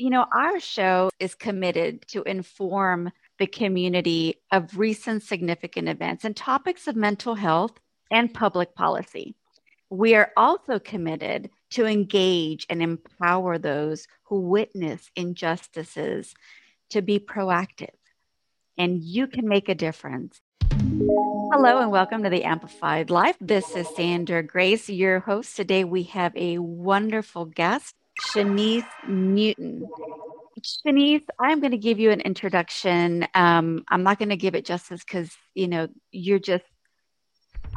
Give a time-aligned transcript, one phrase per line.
[0.00, 3.10] You know, our show is committed to inform
[3.40, 7.72] the community of recent significant events and topics of mental health
[8.08, 9.34] and public policy.
[9.90, 16.32] We are also committed to engage and empower those who witness injustices
[16.90, 17.96] to be proactive.
[18.76, 20.40] And you can make a difference.
[20.70, 23.36] Hello and welcome to the Amplified Life.
[23.40, 25.56] This is Sandragrace, your host.
[25.56, 29.88] Today we have a wonderful guest, Shanice Newton.
[30.60, 33.26] Shanice, I'm going to give you an introduction.
[33.34, 36.64] Um, I'm not going to give it justice because, you know, you're just,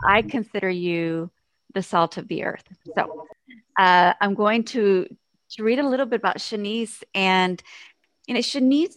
[0.03, 1.31] I consider you
[1.73, 2.63] the salt of the earth.
[2.95, 3.27] So
[3.77, 5.07] uh, I'm going to,
[5.51, 7.03] to read a little bit about Shanice.
[7.13, 7.61] And,
[8.27, 8.95] you know, Shanice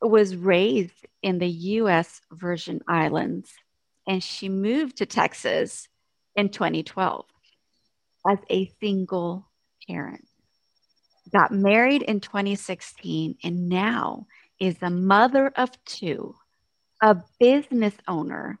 [0.00, 2.20] was raised in the U.S.
[2.32, 3.50] Virgin Islands
[4.06, 5.88] and she moved to Texas
[6.34, 7.26] in 2012
[8.28, 9.46] as a single
[9.86, 10.27] parent
[11.32, 14.26] got married in 2016, and now
[14.58, 16.34] is a mother of two,
[17.02, 18.58] a business owner,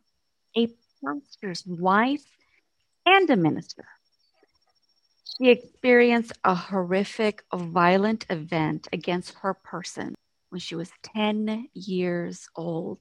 [0.56, 0.68] a
[1.04, 2.24] pastor's wife,
[3.06, 3.84] and a minister.
[5.24, 10.14] She experienced a horrific, violent event against her person
[10.50, 12.98] when she was 10 years old.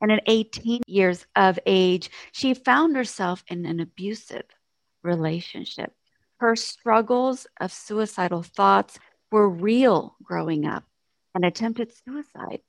[0.00, 4.44] And at 18 years of age, she found herself in an abusive
[5.02, 5.94] relationship
[6.44, 8.98] her struggles of suicidal thoughts
[9.32, 10.84] were real growing up
[11.34, 12.60] and attempted suicide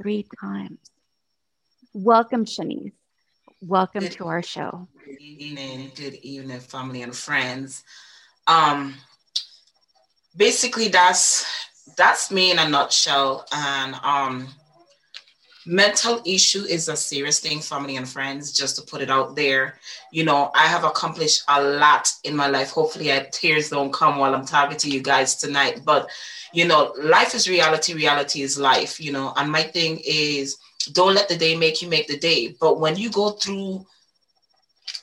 [0.00, 0.78] three times.
[1.92, 2.94] Welcome, Shanice.
[3.60, 4.88] Welcome good, to our show.
[5.04, 7.84] Good evening, good evening, family and friends.
[8.46, 8.94] Um,
[10.34, 11.44] basically, that's
[11.98, 13.44] that's me in a nutshell.
[13.52, 14.48] And um,
[15.68, 19.74] mental issue is a serious thing family and friends just to put it out there.
[20.10, 22.70] You know i have accomplished a lot in my life.
[22.70, 25.82] Hopefully I, tears don't come while i'm talking to you guys tonight.
[25.84, 26.08] But
[26.54, 27.92] you know life is reality.
[27.92, 29.34] Reality is life you know.
[29.36, 30.56] And my thing is
[30.92, 32.56] don't let the day make you make the day.
[32.58, 33.84] But when you go through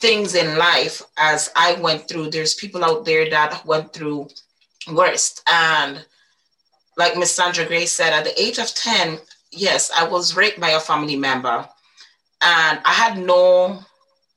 [0.02, 4.28] things in life as i went through there's people out there that went through
[4.92, 5.44] worst.
[5.48, 6.04] And
[6.98, 9.20] like miss Sandragrace said at the age of 10
[9.56, 11.68] yes, I was raped by a family member.
[12.42, 13.80] And I had no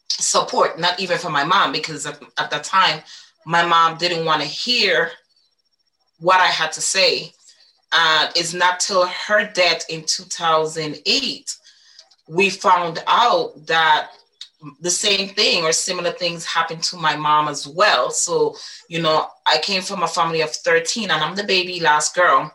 [0.08, 3.00] support, not even from my mom, because at, at the time,
[3.44, 5.10] my mom didn't want to hear
[6.20, 7.32] what I had to say.
[7.92, 11.56] And it's not till her death in 2008
[12.28, 14.10] we found out that
[14.80, 18.10] the same thing or similar things happened to my mom as well.
[18.10, 18.56] So,
[18.88, 22.52] you know, I came from a family of 13 and I'm the baby last girl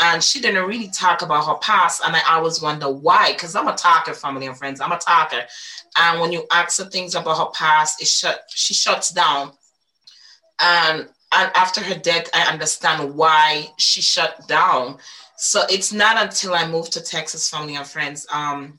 [0.00, 2.02] and she didn't really talk about her past.
[2.04, 4.80] And I always wonder why, because I'm a talker, family and friends.
[4.80, 5.42] I'm a talker.
[5.98, 9.52] And when you ask her things about her past, it shut she shuts down.
[10.60, 14.98] And and after her death, I understand why she shut down.
[15.36, 18.78] So it's not until I moved to Texas, family and friends, um,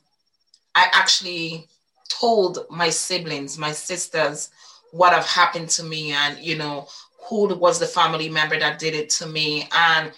[0.74, 1.68] I actually
[2.08, 4.50] told my siblings, my sisters,
[4.92, 6.86] what have happened to me, and you know
[7.28, 10.12] who was the family member that did it to me, and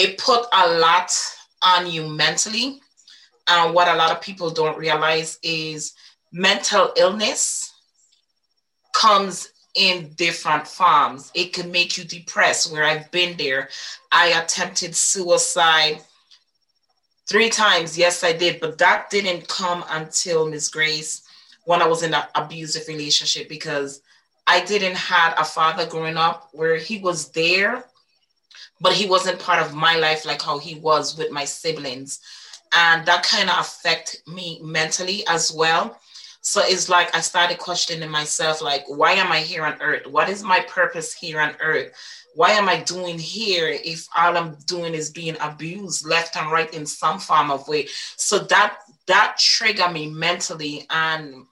[0.00, 1.12] it put a lot
[1.62, 2.80] on you mentally.
[3.46, 5.94] And what a lot of people don't realize is
[6.32, 7.74] mental illness
[8.94, 11.30] comes in different forms.
[11.34, 13.68] It can make you depressed, where I've been there.
[14.10, 16.00] I attempted suicide
[17.28, 17.98] three times.
[17.98, 21.22] Yes, I did, but that didn't come until Miss Grace
[21.64, 24.00] when I was in an abusive relationship because
[24.46, 27.84] I didn't had a father growing up where he was there
[28.80, 32.20] but he wasn't part of my life like how he was with my siblings.
[32.74, 35.98] And that kind of affect me mentally as well.
[36.42, 40.06] So it's like i started questioning myself like why am i here on earth?
[40.06, 41.92] What is my purpose here on earth?
[42.34, 46.72] Why am i doing here if all i'm doing is being abused left and right
[46.72, 47.88] in some form of way?
[48.16, 51.44] So that that triggered me mentally and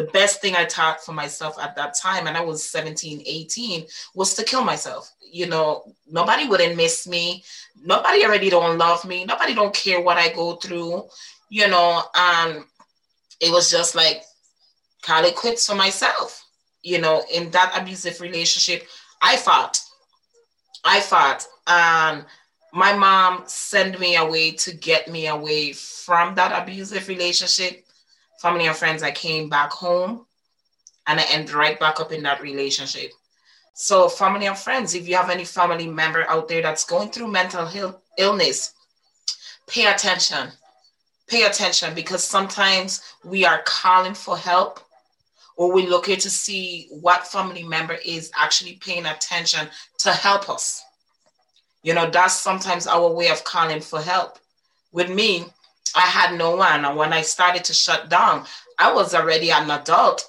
[0.00, 3.86] the best thing I taught for myself at that time, and I was 17, 18,
[4.14, 5.12] was to kill myself.
[5.20, 7.44] You know, nobody wouldn't miss me.
[7.84, 9.26] Nobody already don't love me.
[9.26, 11.04] Nobody don't care what I go through,
[11.50, 12.02] you know.
[12.14, 12.64] And
[13.40, 14.22] it was just like
[15.02, 16.46] call it quits for myself.
[16.82, 18.86] You know, in that abusive relationship,
[19.20, 19.78] I fought.
[20.82, 21.46] I fought.
[21.66, 22.24] And
[22.72, 27.84] my mom sent me away to get me away from that abusive relationship
[28.40, 30.26] family and friends, I came back home
[31.06, 33.12] and I ended right back up in that relationship.
[33.74, 37.28] So, family and friends, if you have any family member out there that's going through
[37.28, 38.74] mental Ill- illness,
[39.66, 40.48] pay attention.
[41.28, 44.80] Pay attention because sometimes we are calling for help
[45.56, 50.48] or we look here to see what family member is actually paying attention to help
[50.50, 50.82] us.
[51.82, 54.38] You know, that's sometimes our way of calling for help.
[54.92, 55.46] With me,
[55.94, 56.84] I had no one.
[56.84, 58.46] And when I started to shut down,
[58.78, 60.24] I was already an adult,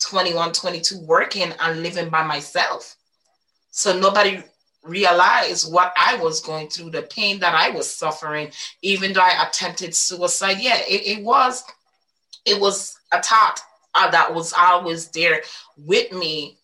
[0.00, 2.96] 21, 22, working and living by myself.
[3.70, 4.42] So nobody
[4.82, 8.50] realized what I was going through, the pain that I was suffering,
[8.82, 10.58] even though I attempted suicide.
[10.60, 11.64] Yeah, it, it was,
[12.44, 13.60] it was a thought
[13.94, 15.42] uh, that was always there
[15.76, 16.58] with me.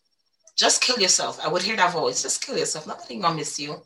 [0.56, 1.40] Just kill yourself.
[1.44, 2.22] I would hear that voice.
[2.22, 2.86] Just kill yourself.
[2.86, 3.82] Nobody gonna miss you.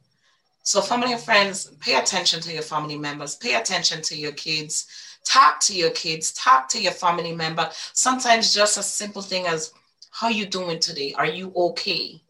[0.67, 4.89] So, family and friends, pay attention to your family members, pay attention to your kids,
[5.25, 7.71] talk to your kids, talk to your family member.
[7.93, 9.73] Sometimes just a simple thing as,
[10.11, 11.15] how you doing today?
[11.17, 12.21] Are you okay?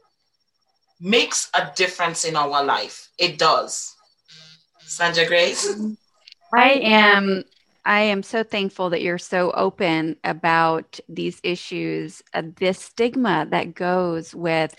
[1.01, 3.09] Makes a difference in our life.
[3.17, 3.97] It does.
[4.87, 5.97] Sandragrace?
[6.53, 7.43] I am
[7.87, 13.75] I am so thankful that you're so open about these issues, uh, this stigma that
[13.75, 14.75] goes with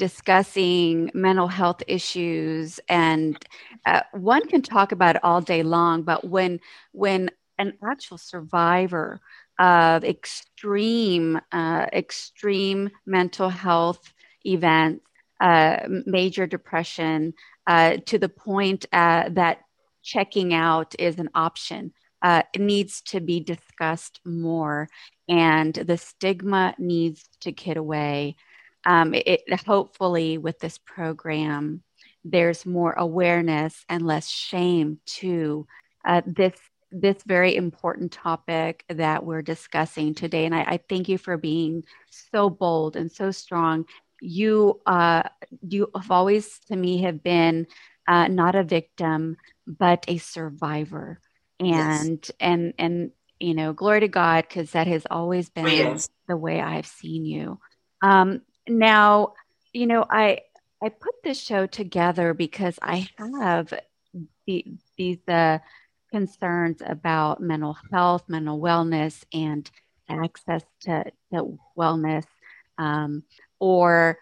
[0.00, 3.36] discussing mental health issues and
[3.84, 6.58] uh, one can talk about it all day long but when
[6.92, 9.20] when an actual survivor
[9.58, 14.14] of extreme uh, extreme mental health
[14.46, 15.04] events
[15.42, 15.76] uh,
[16.06, 17.34] major depression
[17.66, 19.58] uh, to the point uh, that
[20.02, 21.92] checking out is an option
[22.22, 24.88] uh, it needs to be discussed more
[25.28, 28.34] and the stigma needs to get away
[28.84, 31.82] um, it, hopefully with this program
[32.24, 35.66] there's more awareness and less shame to
[36.04, 36.54] uh, this
[36.92, 41.84] this very important topic that we're discussing today and I, I thank you for being
[42.10, 43.84] so bold and so strong
[44.20, 45.22] you uh,
[45.66, 47.66] you have always to me have been
[48.08, 49.36] uh, not a victim
[49.66, 51.20] but a survivor
[51.58, 52.30] and yes.
[52.40, 56.08] and and you know glory to god because that has always been yes.
[56.28, 57.58] the way i've seen you
[58.02, 59.34] um, now,
[59.72, 60.40] you know, I
[60.82, 63.72] I put this show together because I have
[64.46, 64.64] the,
[64.96, 65.58] these uh,
[66.10, 69.70] concerns about mental health, mental wellness, and
[70.08, 72.24] access to, to wellness.
[72.78, 73.24] Um,
[73.58, 74.18] or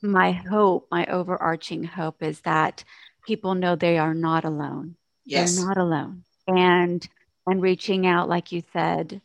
[0.00, 2.84] my hope, my overarching hope is that
[3.26, 4.94] people know they are not alone.
[5.24, 5.56] Yes.
[5.56, 6.24] They're not alone.
[6.46, 7.06] And
[7.46, 9.20] and reaching out, like you said,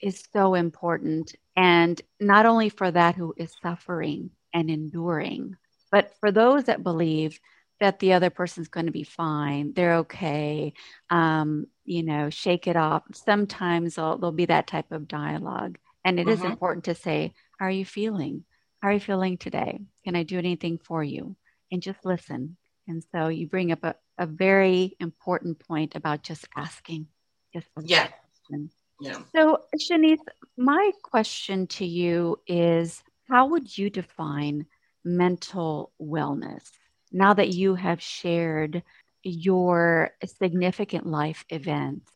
[0.00, 1.34] is so important.
[1.56, 5.56] And not only for that who is suffering and enduring,
[5.90, 7.38] but for those that believe
[7.80, 10.72] that the other person's going to be fine, they're okay,
[11.10, 13.02] um, you know, shake it off.
[13.12, 15.78] Sometimes there'll, be that type of dialogue.
[16.04, 16.32] And it mm-hmm.
[16.32, 18.44] is important to say, How are you feeling?
[18.80, 19.80] How are you feeling today?
[20.04, 21.36] Can I do anything for you?
[21.70, 22.56] And just listen.
[22.86, 27.06] And so you bring up a, a very important point about just asking.
[27.52, 28.08] Just yeah.
[28.48, 28.70] Question.
[29.00, 29.18] Yeah.
[29.34, 30.18] So, Shanice,
[30.56, 34.66] my question to you is how would you define
[35.04, 36.70] mental wellness
[37.12, 38.82] now that you have shared
[39.22, 42.10] your significant life events?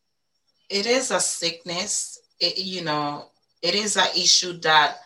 [0.69, 2.21] It is a sickness.
[2.41, 3.27] It, you know,
[3.63, 4.99] it is an issue that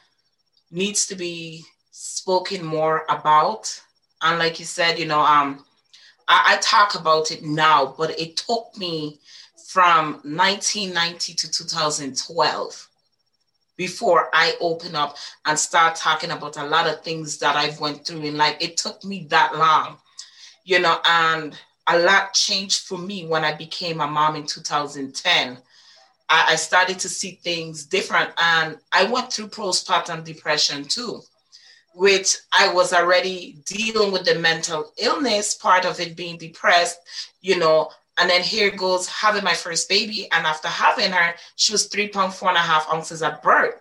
[0.71, 3.81] needs to be spoken more about.
[4.23, 5.65] And like you said, you know, um,
[6.29, 9.21] I, I talk about it now, but it took me
[9.73, 12.89] from 1990 to 2012
[13.79, 15.17] before I open up
[15.47, 18.57] and start talking about a lot of things that I've went through in life.
[18.61, 19.97] It took me that long,
[20.65, 25.57] you know, and a lot changed for me when I became a mom in 2010.
[26.29, 31.23] I, I started to see things different and I went through postpartum depression too,
[31.95, 36.99] which I was already dealing with the mental illness part of it being depressed,
[37.41, 37.91] you know,
[38.23, 40.29] and then here goes having my first baby.
[40.31, 43.75] And after having her, she was three pounds, four and a half ounces at birth.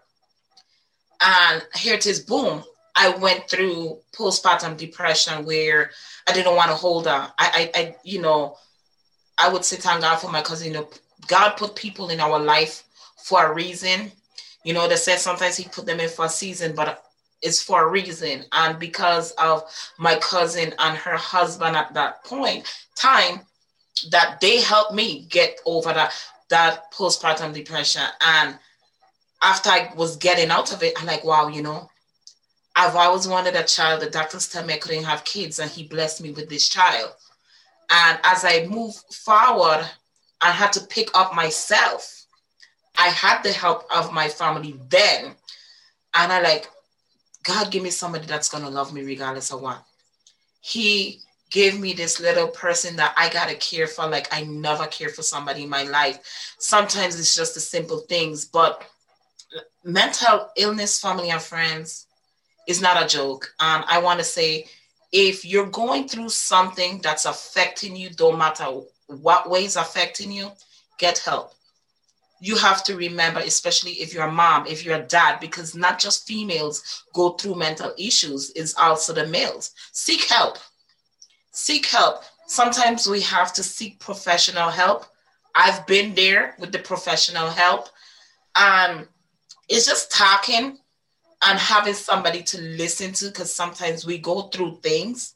[1.22, 2.64] And here it is, boom.
[2.96, 5.92] I went through postpartum depression where
[6.28, 7.12] I didn't want to hold her.
[7.12, 8.58] I, I, I you know,
[9.38, 10.70] I would say thank God for my cousin.
[10.70, 10.90] You know,
[11.28, 12.84] God put people in our life
[13.24, 14.12] for a reason.
[14.66, 17.06] You know, they said sometimes He put them in for a season, but
[17.44, 18.46] it's for a reason.
[18.54, 19.64] And because of
[20.00, 23.42] my cousin and her husband at that point time,
[24.10, 26.14] that they helped me get over that
[26.50, 28.04] that postpartum depression.
[28.22, 28.58] And
[29.42, 31.90] after I was getting out of it, I'm like, wow, you know,
[32.76, 34.02] I've always wanted a child.
[34.02, 37.12] The doctors tell me I couldn't have kids, and he blessed me with this child.
[37.90, 39.90] And as I move forward,
[40.42, 42.26] I had to pick up myself.
[42.98, 45.36] I had the help of my family then.
[46.14, 46.70] And I like,
[47.44, 49.84] God, give me somebody that's gonna love me regardless of what.
[50.62, 55.10] He give me this little person that I gotta care for like I never care
[55.10, 56.56] for somebody in my life.
[56.58, 58.90] Sometimes it's just the simple things, but
[59.84, 62.08] mental illness, family and friends
[62.68, 63.54] is not a joke.
[63.60, 64.68] Um, I want to say
[65.12, 68.66] if you're going through something that's affecting you, don't matter
[69.08, 70.52] what way is affecting you,
[70.98, 71.54] get help.
[72.40, 76.00] You have to remember, especially if you're a mom, if you're a dad, because not
[76.00, 79.72] just females go through mental issues, it's also the males.
[79.92, 80.58] Seek help.
[81.52, 82.24] Seek help.
[82.48, 85.06] Sometimes we have to seek professional help.
[85.56, 87.90] I've been there with the professional help.
[88.56, 89.08] And
[89.70, 90.78] it's just talking
[91.44, 95.34] and having somebody to listen to because sometimes we go through things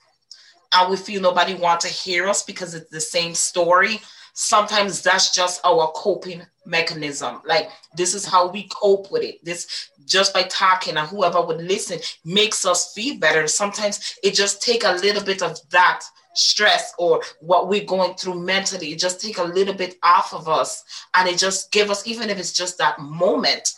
[0.74, 4.01] and we feel nobody want to hear us because it's the same story
[4.36, 7.42] sometimes that's just our coping mechanism.
[7.46, 9.44] Like this is how we cope with it.
[9.44, 13.48] This just by talking and whoever would listen makes us feel better.
[13.48, 16.04] Sometimes it just take a little bit of that
[16.36, 18.92] stress or what we're going through mentally.
[18.92, 20.84] It just take a little bit off of us.
[21.15, 23.74] And it just give us even if it's just that moment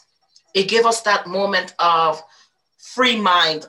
[0.58, 2.22] it gave us that moment of
[2.78, 3.68] free mind.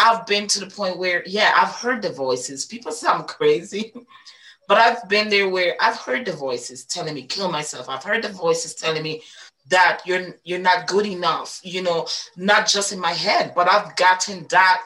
[0.00, 2.64] I've been to the point where, yeah, I've heard the voices.
[2.64, 3.92] People say I'm crazy,
[4.68, 7.88] but I've been there where I've heard the voices telling me kill myself.
[7.88, 9.22] I've heard the voices telling me
[9.68, 11.60] that you're you're not good enough.
[11.62, 14.82] You know, not just in my head, but I've gotten that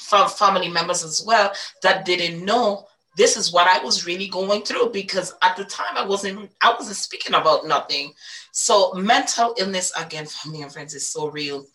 [0.00, 2.86] from family members as well that didn't know
[3.16, 6.72] this is what I was really going through because at the time I wasn't I
[6.72, 8.12] wasn't speaking about nothing.
[8.52, 11.66] So mental illness again, family and friends is so real.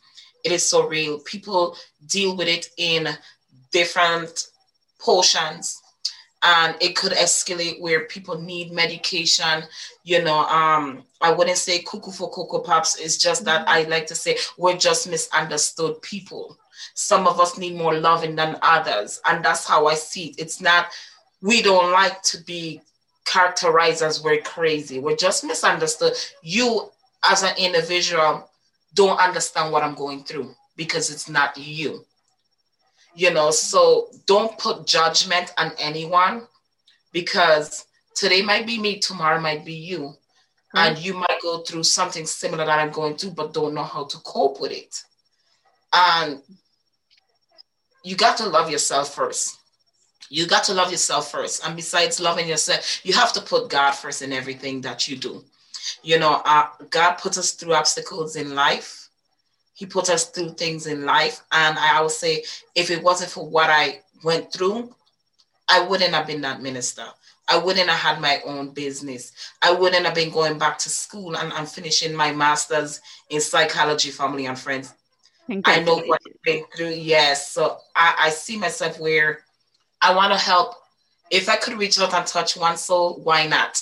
[0.43, 1.19] It is so real.
[1.19, 1.75] People
[2.07, 3.09] deal with it in
[3.71, 4.47] different
[4.99, 5.81] portions
[6.45, 9.63] and it could escalate where people need medication
[10.03, 14.05] you know um i wouldn't say cuckoo for cocoa pops it's just that i like
[14.05, 16.57] to say we're just misunderstood people
[16.93, 20.61] some of us need more loving than others and that's how i see it it's
[20.61, 20.87] not
[21.41, 22.81] we don't like to be
[23.25, 24.99] characterized as we're crazy.
[24.99, 26.13] We're just misunderstood.
[26.41, 26.91] You,
[27.23, 28.49] as an individual,
[28.93, 32.05] don't understand what I'm going through because it's not you.
[33.15, 36.47] You know, so don't put judgment on anyone
[37.11, 39.99] because today might be me, tomorrow might be you.
[39.99, 40.77] Mm-hmm.
[40.77, 44.05] And you might go through something similar that I'm going through, but don't know how
[44.05, 45.01] to cope with it.
[45.93, 46.41] And
[48.03, 49.57] you got to love yourself first
[50.29, 51.65] you got to love yourself first.
[51.65, 55.43] And besides loving yourself, you have to put God first in everything that you do.
[56.03, 59.04] You know, uh, God put us through obstacles in life.
[59.75, 61.41] He put us through things in life.
[61.51, 64.95] And I always say, if it wasn't for what I went through,
[65.69, 67.05] I wouldn't have been that minister.
[67.47, 69.33] I wouldn't have had my own business.
[69.61, 74.09] I wouldn't have been going back to school and, and finishing my master's in psychology,
[74.11, 74.93] family, and friends.
[75.65, 76.89] I know what I've been through.
[76.89, 77.51] Yes.
[77.51, 79.41] So I, I see myself where
[80.01, 80.75] I want to help.
[81.29, 83.81] If I could reach out and touch one soul, why not?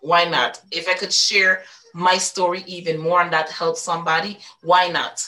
[0.00, 0.60] Why not?
[0.70, 1.62] If I could share
[1.94, 5.26] my story even more and that helps somebody, why not?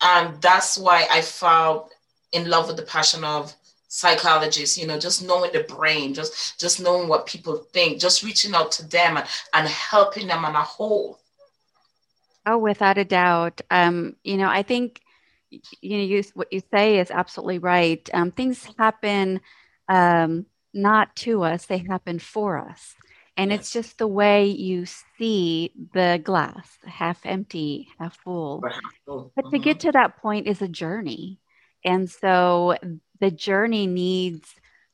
[0.00, 1.90] And that's why I fell
[2.32, 3.54] in love with the passion of
[3.88, 8.52] psychologists you know just knowing the brain just just knowing what people think just reaching
[8.52, 11.20] out to them and, and helping them on a whole
[12.46, 15.00] oh without a doubt um you know i think
[15.50, 18.08] you know, you, what you say is absolutely right.
[18.12, 19.40] Um, things happen
[19.88, 22.94] um, not to us; they happen for us,
[23.36, 23.60] and yes.
[23.60, 24.86] it's just the way you
[25.18, 28.62] see the glass, half empty, half full.
[29.06, 29.88] But to get mm-hmm.
[29.88, 31.40] to that point is a journey,
[31.84, 32.76] and so
[33.20, 34.48] the journey needs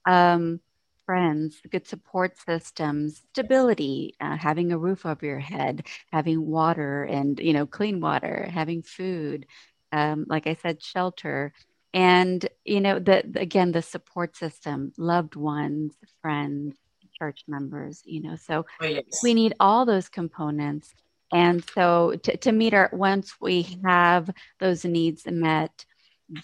[0.07, 0.61] um,
[1.07, 7.39] friends, good support systems, stability, uh, having a roof over your head, having water and
[7.39, 9.47] you know clean water, having food,
[9.93, 11.53] um, like I said, shelter,
[11.95, 16.77] and you know, the again the support system, loved ones, friends,
[17.23, 18.03] church members.
[18.05, 19.21] You know, so oh, yes.
[19.23, 20.95] we need all those components.
[21.33, 24.29] And so to, to meet our once we have
[24.61, 25.85] those needs met,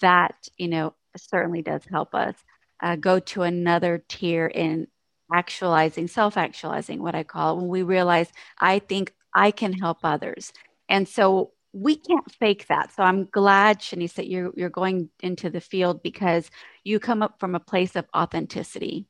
[0.01, 2.35] that you know certainly does help us
[2.81, 4.87] uh, go to another tier in
[5.33, 9.99] actualizing, self actualizing, what I call it, when we realize I think I can help
[10.03, 10.53] others.
[10.87, 12.91] And so we can't fake that.
[12.95, 16.49] So I'm glad, Shanice, that you're you're going into the field because
[16.83, 19.05] you come up from a place of authenticity.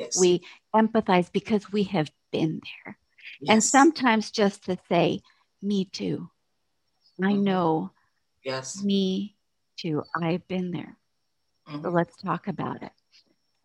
[0.00, 0.18] Yes.
[0.18, 0.42] We
[0.74, 2.98] empathize because we have been there.
[3.40, 3.52] Yes.
[3.52, 5.20] And sometimes just to say,
[5.62, 6.30] me too.
[7.22, 7.44] I mm-hmm.
[7.44, 7.90] know.
[8.42, 8.82] Yes.
[8.82, 9.36] Me
[9.76, 10.02] too.
[10.20, 10.96] I've been there.
[11.68, 11.82] Mm-hmm.
[11.82, 12.92] So let's talk about it.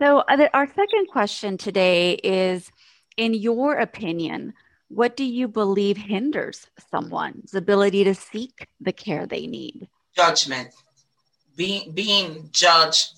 [0.01, 0.23] So
[0.53, 2.69] our second question today is
[3.15, 4.53] in your opinion,
[4.89, 9.87] what do you believe hinders someone's ability to seek the care they need?
[10.15, 10.73] Judgment.
[11.55, 13.13] Being being judged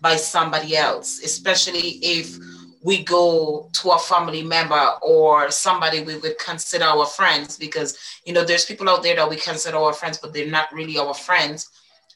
[0.00, 2.38] by somebody else, especially if
[2.82, 8.32] we go to a family member or somebody we would consider our friends because you
[8.32, 11.14] know there's people out there that we consider our friends but they're not really our
[11.14, 11.68] friends.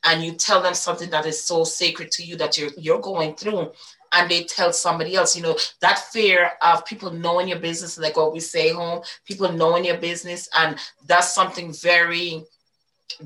[0.06, 3.34] And you tell them something that is so sacred to you that you're you're going
[3.34, 3.72] through
[4.12, 8.16] and they tell somebody else you know that fear of people knowing your business like
[8.16, 12.44] what we say home people knowing your business and that's something very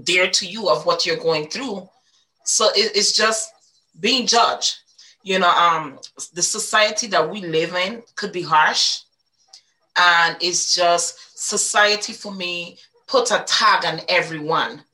[0.05, 1.89] dear to you of what you're going through.
[2.45, 3.53] So it, it's just
[4.01, 4.77] being judged
[5.29, 5.99] you know um
[6.33, 9.03] the society that we live in could be harsh.
[9.97, 14.85] And it's just society for me put a tag on everyone.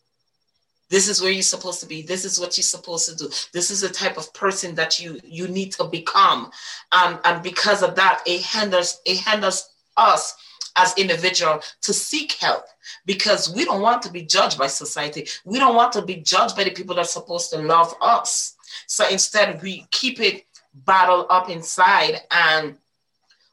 [0.89, 2.03] This is where you're supposed to be.
[2.03, 3.29] This is what you're supposed to do.
[3.53, 6.51] This is the type of person that you you need to become.
[6.91, 10.35] Um, and because of that it hinders it hinders us
[10.77, 12.65] as individual to seek help.
[13.07, 15.29] Because we don't want to be judged by society.
[15.45, 18.54] We don't want to be judged by the people that are supposed to love us
[18.87, 20.45] so instead we keep it
[20.85, 22.77] bottled up inside and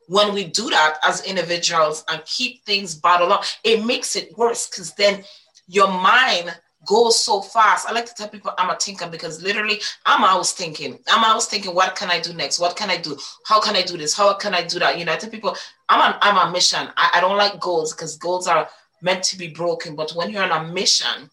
[0.07, 4.67] when we do that as individuals and keep things bottled up it makes it worse
[4.67, 5.23] because then
[5.67, 6.53] your mind
[6.85, 7.87] goes so fast.
[7.87, 10.97] I like to tell people I'm a thinker because literally I'm always thinking.
[11.07, 12.59] I'm always thinking, what can I do next?
[12.59, 13.17] What can I do?
[13.45, 14.15] How can I do this?
[14.15, 14.97] How can I do that?
[14.97, 15.55] You know, I tell people
[15.89, 16.87] I'm on I'm a mission.
[16.97, 18.67] I, I don't like goals because goals are
[19.01, 19.95] meant to be broken.
[19.95, 21.29] But when you're on a mission,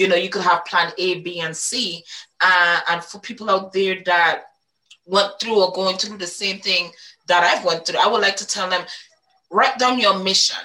[0.00, 2.02] you know, you could have plan A, B, and C.
[2.40, 4.44] Uh, and for people out there that
[5.04, 6.90] went through or going through the same thing
[7.26, 8.84] that I've went through, I would like to tell them,
[9.50, 10.56] write down your mission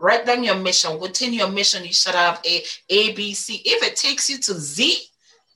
[0.00, 0.98] write down your mission.
[0.98, 3.60] Within your mission, you should have a A, B, C.
[3.64, 4.98] If it takes you to Z,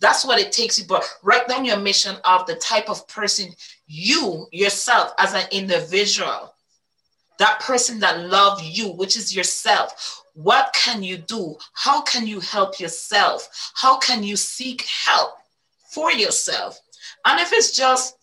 [0.00, 0.85] that's what it takes you.
[0.87, 3.52] But write down your mission of the type of person
[3.87, 6.54] you yourself as an individual,
[7.38, 10.24] that person that love you, which is yourself.
[10.35, 11.57] What can you do?
[11.73, 13.73] How can you help yourself?
[13.75, 15.35] How can you seek help
[15.91, 16.81] for yourself?
[17.25, 18.17] And if it's just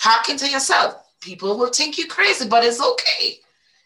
[0.00, 3.40] talking to yourself, people will think you crazy, but it's okay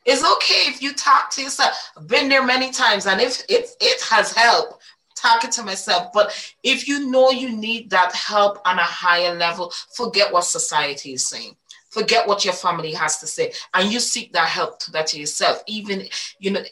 [0.04, 1.92] it's okay if you talk to yourself.
[1.96, 4.82] I've been there many times, and if it it has helped
[5.14, 6.12] talking to myself.
[6.12, 11.12] But if you know you need that help on a higher level, forget what society
[11.12, 11.56] is saying.
[11.90, 15.62] Forget what your family has to say, and you seek that help to that yourself.
[15.66, 16.08] Even
[16.40, 16.62] you know,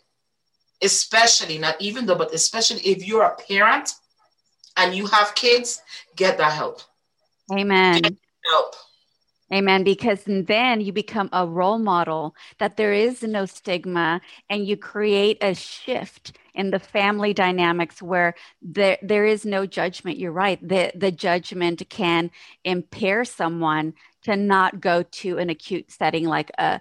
[0.82, 3.92] especially not even though, but especially if you're a parent
[4.76, 5.82] and you have kids,
[6.16, 6.82] get that help.
[7.52, 8.02] Amen.
[8.44, 8.74] help.
[9.52, 9.82] Amen.
[9.82, 15.38] Because then you become a role model that there is no stigma and you create
[15.40, 20.18] a shift in the family dynamics where there, there is no judgment.
[20.18, 20.60] You're right.
[20.66, 22.30] The, the judgment can
[22.64, 26.80] impair someone to not go to an acute setting like a,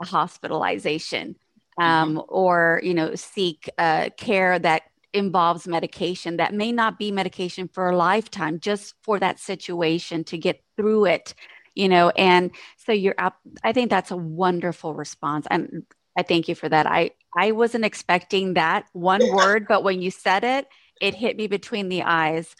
[0.00, 1.36] a hospitalization
[1.78, 2.20] um, mm-hmm.
[2.28, 7.88] or, you know, seek uh, care that involves medication that may not be medication for
[7.88, 11.34] a lifetime, just for that situation to get through it
[11.76, 15.84] you know and so you're up i think that's a wonderful response and
[16.18, 16.86] i thank you for that.
[16.86, 20.66] I i wasn't expecting that one word but when you said it
[21.00, 22.56] it hit me between the eyes.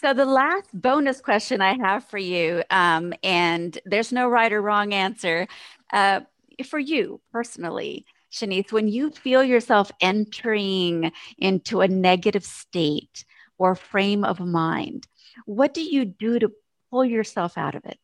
[0.00, 4.62] So the last bonus question i have for you um, and there's no right or
[4.62, 5.46] wrong answer
[5.92, 6.20] uh,
[6.64, 13.24] for you personally Shanice, when you feel yourself entering into a negative state
[13.58, 15.06] or frame of mind,
[15.46, 16.52] what do you do to
[16.90, 17.98] pull yourself out of it?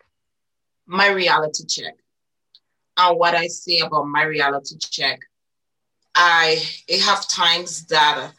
[0.86, 1.94] my reality check.
[2.96, 5.20] And what I say about my reality check,
[6.14, 6.62] I
[7.04, 8.32] have times that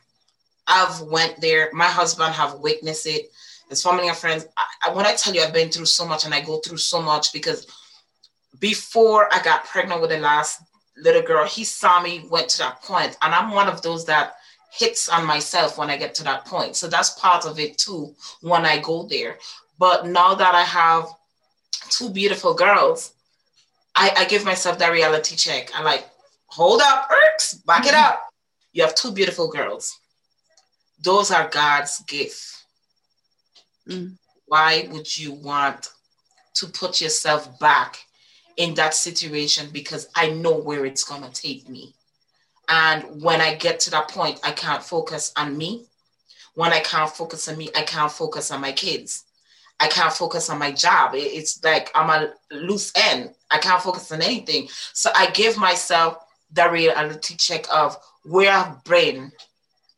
[0.65, 1.69] I've went there.
[1.73, 3.29] My husband have witnessed it.
[3.69, 4.47] His family and friends.
[4.83, 7.01] I, when I tell you, I've been through so much, and I go through so
[7.01, 7.67] much because
[8.59, 10.61] before I got pregnant with the last
[11.01, 14.35] little girl, he saw me went to that point, and I'm one of those that
[14.71, 16.75] hits on myself when I get to that point.
[16.75, 19.37] So that's part of it too when I go there.
[19.79, 21.07] But now that I have
[21.89, 23.13] two beautiful girls,
[23.95, 25.71] I, I give myself that reality check.
[25.73, 26.07] I'm like,
[26.47, 27.89] hold up, Irks, back mm-hmm.
[27.89, 28.23] it up.
[28.73, 29.97] You have two beautiful girls.
[31.01, 32.65] Those are God's gift.
[33.89, 34.17] Mm.
[34.45, 35.89] Why would you want
[36.55, 37.97] to put yourself back
[38.57, 39.69] in that situation?
[39.71, 41.93] Because I know where it's going to take me.
[42.69, 45.85] And when I get to that point, I can't focus on me.
[46.55, 49.23] When I can't focus on me, I can't focus on my kids.
[49.79, 51.11] I can't focus on my job.
[51.13, 53.29] It's like I'm a loose end.
[53.51, 54.67] I can't focus on anything.
[54.93, 56.17] So I give myself
[56.51, 59.31] the reality check of where I've been,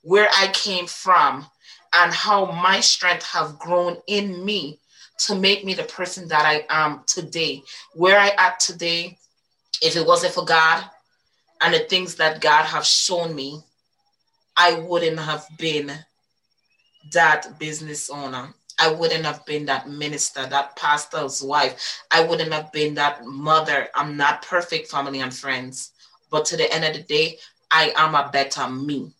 [0.01, 1.45] where I came from,
[1.93, 4.79] and how my strength have grown in me
[5.19, 7.63] to make me the person that I am today.
[7.93, 9.17] Where I at today,
[9.81, 10.83] if it wasn't for God
[11.61, 13.61] and the things that God have shown me,
[14.57, 15.91] I wouldn't have been
[17.13, 18.53] that business owner.
[18.81, 22.01] I wouldn't have been that minister, that pastor's wife.
[22.11, 23.89] I wouldn't have been that mother.
[23.93, 25.91] I'm not perfect, family and friends.
[26.31, 27.39] But to the end of the day,
[27.71, 29.11] I am a better me.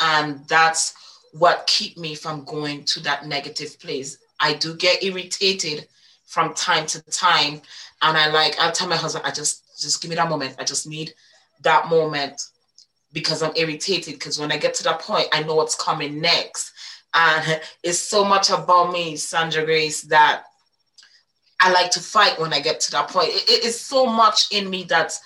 [0.00, 0.94] And that's
[1.32, 4.18] what keep me from going to that negative place.
[4.40, 5.88] I do get irritated
[6.26, 7.62] from time to time.
[8.02, 10.56] And I like, I'll tell my husband, I just, just give me that moment.
[10.58, 11.14] I just need
[11.62, 12.42] that moment
[13.12, 14.14] because I'm irritated.
[14.14, 16.72] Because when I get to that point, I know what's coming next.
[17.14, 20.44] And it's so much about me, Sandragrace, that
[21.60, 23.30] I like to fight when I get to that point.
[23.30, 25.18] it is so much in me that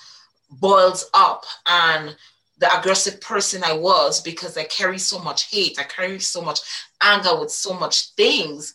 [0.50, 2.16] boils up and
[2.58, 6.60] the aggressive person I was because I carry so much hate, I carry so much
[7.02, 8.74] anger with so much things.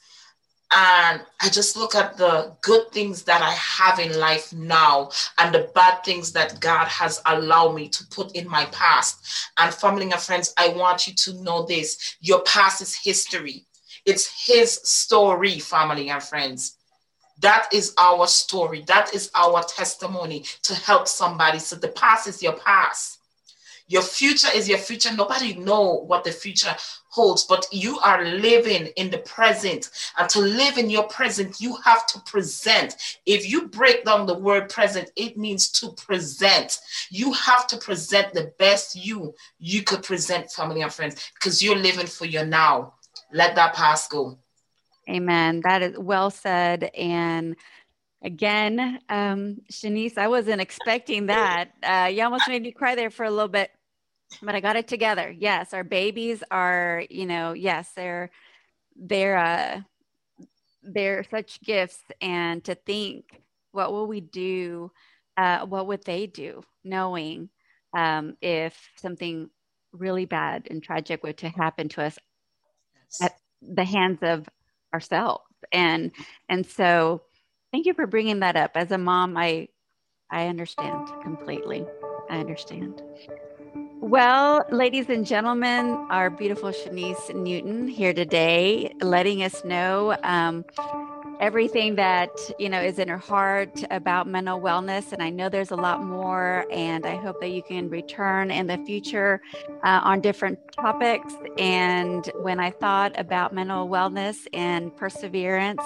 [0.74, 5.54] And I just look at the good things that I have in life now and
[5.54, 9.50] the bad things that God has allowed me to put in my past.
[9.58, 13.66] And family and friends, I want you to know this your past is history,
[14.06, 16.78] it's His story, family and friends.
[17.40, 18.84] That is our story.
[18.88, 21.60] That is our testimony to help somebody.
[21.60, 23.15] So the past is your past.
[23.88, 25.14] Your future is your future.
[25.14, 26.76] Nobody know what the future
[27.10, 29.90] holds, but you are living in the present.
[30.18, 32.96] And to live in your present, you have to present.
[33.26, 36.80] If you break down the word present, it means to present.
[37.12, 41.76] You have to present the best you you could present family and friends because you're
[41.76, 42.96] living for your now.
[43.32, 44.38] Let that past go.
[45.08, 45.62] Amen.
[45.64, 46.90] That is well said.
[46.96, 47.56] And
[48.26, 51.70] again, um, Shanice, I wasn't expecting that.
[51.84, 53.72] Uh, you almost made me cry there for a little bit,
[54.42, 55.32] but I got it together.
[55.32, 58.32] Yes, our babies are, you know, yes, they're
[58.96, 59.82] they're uh,
[60.84, 63.26] they're such gifts, and to think,
[63.72, 64.92] what will we do?
[65.38, 67.50] Uh, what would they do, knowing
[67.96, 69.50] um, if something
[69.94, 72.18] really bad and tragic were to happen to us
[73.22, 74.48] at the hands of
[74.94, 76.12] ourselves and
[76.50, 77.22] and so
[77.76, 78.72] thank you for bringing that up.
[78.76, 79.68] As a mom i
[80.32, 81.86] i understand completely.
[82.30, 83.02] I understand.
[84.00, 90.64] Well, ladies and gentlemen, our beautiful Shanice Newton here today, letting us know um,
[91.42, 95.12] everything that you know is in her heart about mental wellness.
[95.12, 98.68] And i know there's a lot more and i hope that you can return in
[98.68, 99.42] the future
[99.84, 101.34] uh, on different topics.
[101.58, 105.84] And when i thought about mental wellness and perseverance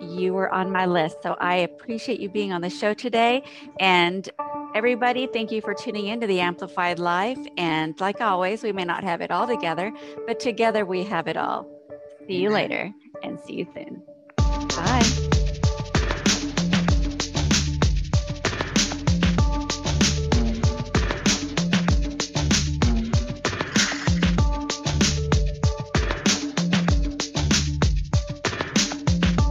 [0.00, 1.22] you were on my list.
[1.22, 3.42] So i appreciate you being on the show today.
[3.80, 4.28] And
[4.74, 7.38] everybody thank you for tuning in to the amplified life.
[7.56, 9.92] And like always we may not have it all together
[10.26, 11.66] but together we have it all.
[12.26, 14.02] See you later and see you soon.
[14.36, 15.35] Bye.